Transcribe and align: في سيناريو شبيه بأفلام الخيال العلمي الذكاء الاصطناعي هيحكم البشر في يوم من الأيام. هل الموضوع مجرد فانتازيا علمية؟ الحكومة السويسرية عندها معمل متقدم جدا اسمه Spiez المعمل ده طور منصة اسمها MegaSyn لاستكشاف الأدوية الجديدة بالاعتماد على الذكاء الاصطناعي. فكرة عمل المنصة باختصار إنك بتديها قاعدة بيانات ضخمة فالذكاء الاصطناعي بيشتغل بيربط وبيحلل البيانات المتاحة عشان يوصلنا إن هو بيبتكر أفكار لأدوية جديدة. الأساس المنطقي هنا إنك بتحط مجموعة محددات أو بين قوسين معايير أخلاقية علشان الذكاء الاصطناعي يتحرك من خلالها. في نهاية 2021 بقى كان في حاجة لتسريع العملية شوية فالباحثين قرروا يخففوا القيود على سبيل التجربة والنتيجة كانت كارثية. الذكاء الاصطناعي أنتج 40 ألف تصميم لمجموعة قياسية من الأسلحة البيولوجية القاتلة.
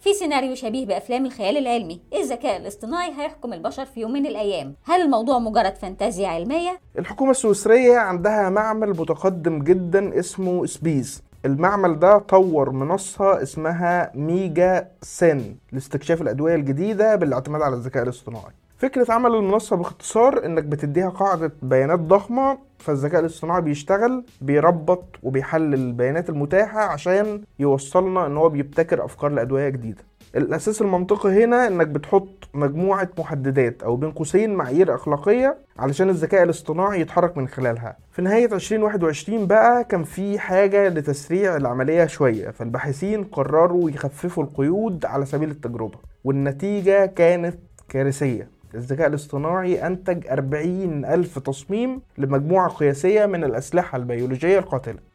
في 0.00 0.14
سيناريو 0.14 0.54
شبيه 0.54 0.86
بأفلام 0.86 1.26
الخيال 1.26 1.56
العلمي 1.56 2.00
الذكاء 2.14 2.56
الاصطناعي 2.56 3.10
هيحكم 3.10 3.52
البشر 3.52 3.84
في 3.84 4.00
يوم 4.00 4.12
من 4.12 4.26
الأيام. 4.26 4.74
هل 4.84 5.00
الموضوع 5.00 5.38
مجرد 5.38 5.74
فانتازيا 5.76 6.28
علمية؟ 6.28 6.80
الحكومة 6.98 7.30
السويسرية 7.30 7.98
عندها 7.98 8.50
معمل 8.50 8.90
متقدم 8.90 9.62
جدا 9.62 10.18
اسمه 10.18 10.66
Spiez 10.66 11.22
المعمل 11.44 11.98
ده 11.98 12.18
طور 12.18 12.70
منصة 12.70 13.42
اسمها 13.42 14.12
MegaSyn 14.14 15.54
لاستكشاف 15.72 16.22
الأدوية 16.22 16.54
الجديدة 16.54 17.16
بالاعتماد 17.16 17.62
على 17.62 17.74
الذكاء 17.74 18.02
الاصطناعي. 18.02 18.52
فكرة 18.80 19.12
عمل 19.12 19.34
المنصة 19.34 19.76
باختصار 19.76 20.44
إنك 20.46 20.64
بتديها 20.64 21.08
قاعدة 21.08 21.52
بيانات 21.62 21.98
ضخمة 21.98 22.58
فالذكاء 22.78 23.20
الاصطناعي 23.20 23.60
بيشتغل 23.62 24.24
بيربط 24.40 25.04
وبيحلل 25.22 25.74
البيانات 25.74 26.28
المتاحة 26.30 26.80
عشان 26.80 27.42
يوصلنا 27.58 28.26
إن 28.26 28.36
هو 28.36 28.48
بيبتكر 28.48 29.04
أفكار 29.04 29.30
لأدوية 29.30 29.68
جديدة. 29.68 30.02
الأساس 30.36 30.82
المنطقي 30.82 31.44
هنا 31.44 31.66
إنك 31.66 31.86
بتحط 31.86 32.48
مجموعة 32.54 33.08
محددات 33.18 33.82
أو 33.82 33.96
بين 33.96 34.10
قوسين 34.10 34.54
معايير 34.54 34.94
أخلاقية 34.94 35.58
علشان 35.78 36.08
الذكاء 36.08 36.42
الاصطناعي 36.42 37.00
يتحرك 37.00 37.36
من 37.36 37.48
خلالها. 37.48 37.96
في 38.12 38.22
نهاية 38.22 38.54
2021 38.54 39.46
بقى 39.46 39.84
كان 39.84 40.04
في 40.04 40.38
حاجة 40.38 40.88
لتسريع 40.88 41.56
العملية 41.56 42.06
شوية 42.06 42.50
فالباحثين 42.50 43.24
قرروا 43.24 43.90
يخففوا 43.90 44.44
القيود 44.44 45.04
على 45.04 45.26
سبيل 45.26 45.50
التجربة 45.50 45.98
والنتيجة 46.24 47.06
كانت 47.06 47.58
كارثية. 47.88 48.59
الذكاء 48.74 49.08
الاصطناعي 49.08 49.86
أنتج 49.86 50.26
40 50.26 51.04
ألف 51.04 51.38
تصميم 51.38 52.02
لمجموعة 52.18 52.68
قياسية 52.68 53.26
من 53.26 53.44
الأسلحة 53.44 53.98
البيولوجية 53.98 54.58
القاتلة. 54.58 55.10